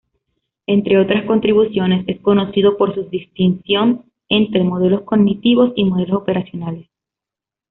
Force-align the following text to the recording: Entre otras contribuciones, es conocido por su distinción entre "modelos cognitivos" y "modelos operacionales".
Entre 0.65 0.97
otras 0.97 1.25
contribuciones, 1.25 2.05
es 2.07 2.19
conocido 2.21 2.75
por 2.75 2.95
su 2.95 3.03
distinción 3.03 4.05
entre 4.29 4.63
"modelos 4.63 5.01
cognitivos" 5.03 5.73
y 5.75 5.83
"modelos 5.85 6.19
operacionales". 6.23 6.89